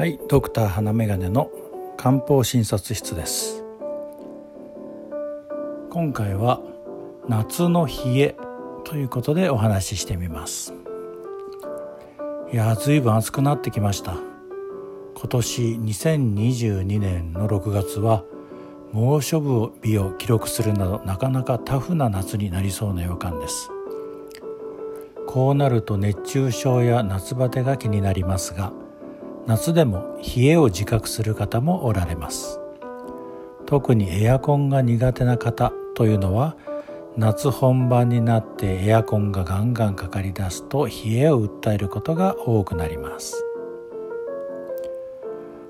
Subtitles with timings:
[0.00, 1.50] はいドクター花眼鏡の
[1.98, 3.62] 漢方診察室です。
[5.90, 6.62] 今回は
[7.28, 8.36] 夏の冷え
[8.84, 10.72] ということでお話ししてみます。
[12.50, 14.14] いやずいぶん暑くなってきました。
[15.18, 18.24] 今年2022年の6月は
[18.92, 23.68] 猛暑日を記録するなどなかなかタフな夏になりそうな予感です。
[25.26, 28.72] こうなると熱中症や夏バテが気になりますが
[29.46, 32.60] 夏でも冷えを自覚する方もおられます。
[33.66, 36.56] 特にエアコンが苦手な方というのは
[37.16, 43.44] 夏本番になってエアコンがガンガンかかりだすと冷えを訴えることが多くなります。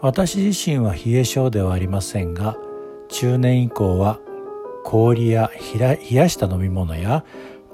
[0.00, 2.58] 私自身は冷え性ではありませんが
[3.08, 4.20] 中年以降は
[4.84, 7.24] 氷や冷やした飲み物や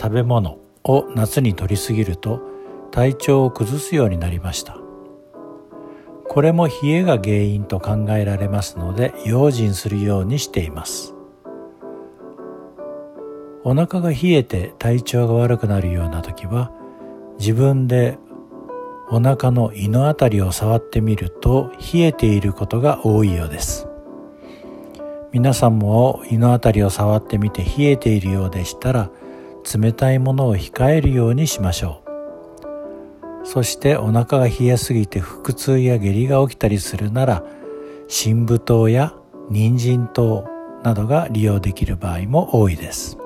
[0.01, 2.41] 食べ物を夏に摂りすぎると
[2.93, 4.90] 体調を崩すようになりました。
[6.31, 11.13] これも冷えが原因と考えられますので用心するようにしています。
[13.65, 16.71] お腹が冷えて体調が悪くなるような時は
[17.41, 18.17] 自分で
[19.11, 23.89] お腹の胃のあたりを触ってみると冷えていることが多いようです。
[25.33, 29.11] 皆さんも胃のあたりを触ってみて冷えているようでしたら
[29.75, 32.10] 冷たいものを控えるようにしましょう。
[33.45, 37.45] そしてお腹が冷えすぎて腹痛や下痢が起きたりするなら
[38.09, 39.15] 深部糖や
[39.49, 40.47] 人参糖
[40.83, 43.19] などが利用できる場合も多いです。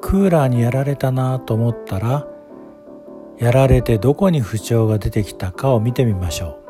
[0.00, 2.26] クーラーにやられたなと思ったら
[3.38, 6.68] やられてどこに不調が出てきたかを見てみましょう。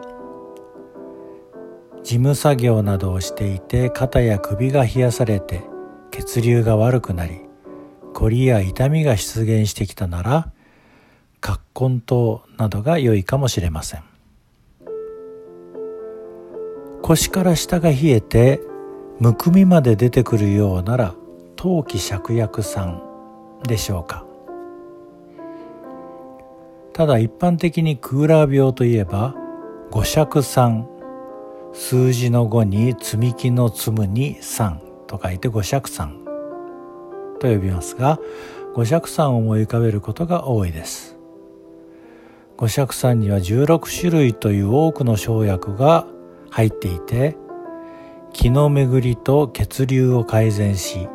[2.02, 5.62] 事務作業などをしていて肩や首が冷やされて
[6.10, 7.40] 血流が悪くなり
[8.14, 10.52] 凝りや痛みが出現してきたなら
[11.40, 14.02] 葛根湯などが良いかもしれません。
[17.02, 18.60] 腰から下が冷えて
[19.18, 21.14] むくみまで出てくるようなら
[21.56, 23.02] 陶器芍薬散
[23.66, 24.24] でしょうか。
[26.92, 29.34] ただ一般的にクーラー病といえば
[29.90, 30.88] 五尺散
[31.72, 36.24] 数字の5に積み木の積むに3と書いて五尺三
[37.40, 38.18] と呼びますが
[38.74, 41.17] 五尺三を思い浮かべることが多いです。
[42.58, 46.08] 五尺三には16種類という多くの生薬が
[46.50, 47.36] 入っていて
[48.32, 51.08] 気の巡りと血流を改善し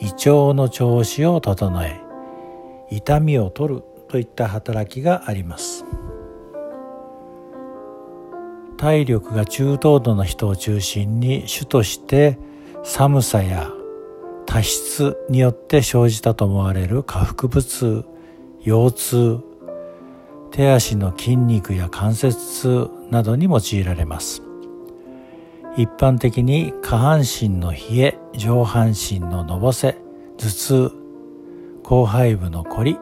[0.00, 2.00] 胃腸の調子を整え
[2.90, 5.86] 痛みを取るといった働きがあります。
[8.76, 12.36] 体力が中等度の人を中心に主として
[12.82, 13.70] 寒さや
[14.44, 18.04] 多湿によって生じたと思われる下腹部痛
[18.64, 19.51] 腰痛
[20.52, 24.42] 手足の筋肉や関節痛などに用いられます。
[25.78, 29.96] 一般的に下半身の冷え上半身ののぼせ
[30.36, 30.92] 頭痛
[31.82, 32.98] 広背部のこり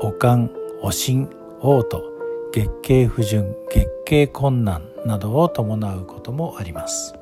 [0.00, 0.50] 悪寒
[0.82, 1.26] おしん
[1.60, 2.02] 嘔吐
[2.52, 7.14] 月経不順月経困難などを伴うこともあります。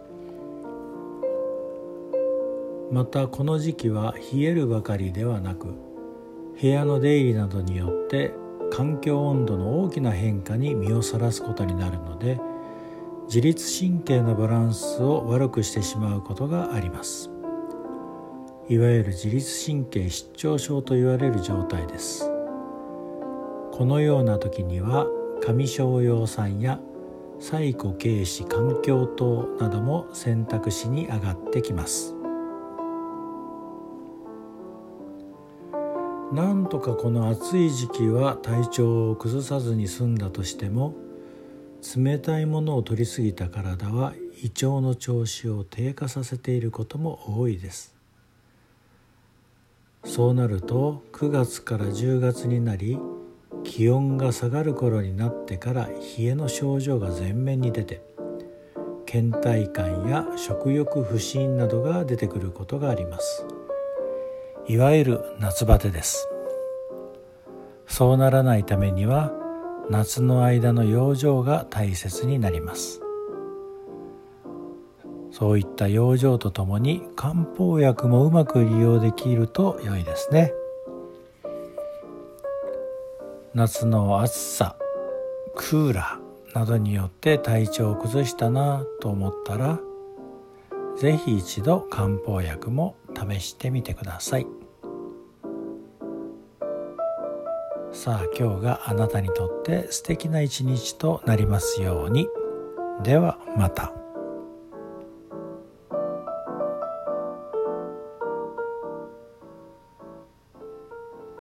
[2.91, 5.75] またこの時期は冷えるばかりではなく
[6.59, 8.33] 部屋の出入りなどによって
[8.71, 12.41] 環境温度の大きな変化に身をさらすことになるので
[13.27, 17.31] 自律神経のバランスを悪くしてしまうことがあります。
[18.71, 22.31] いわゆる自律神経失調症と言われる状態です。
[23.73, 25.07] このような時には
[25.41, 26.81] 上昇葉酸や
[27.39, 32.18] 最古軽視環境等なども選択肢に上がってきます。
[36.33, 40.95] なんとかこの暑い時期は体調を崩さずに済んだとしても
[41.97, 44.13] 冷たいものを取りすぎた体は
[44.43, 47.95] 胃腸の調子を低下させていることも多いです。
[50.05, 52.99] そうなると9月から10月になり
[53.65, 58.03] 気温が下がる頃になってから冷えの症状が前面に出て
[59.07, 63.58] 倦怠感や食欲不振などが出てくることがあります。
[64.69, 66.29] いわゆる夏バテです。
[67.87, 69.33] そうならないためには
[69.89, 73.01] 夏の間の養生が大切になります。
[75.31, 80.53] そういった養生とともに漢方薬もうまく利用できると良いですね。
[83.55, 84.77] 夏の暑さ
[85.57, 89.81] クーラーなどによって体調を崩したなと思ったら
[90.99, 94.47] 是非一度漢方薬も試してみてください
[97.93, 102.29] さあ今日があなたにとって素敵な一日となりますように。
[103.03, 103.98] ではまた。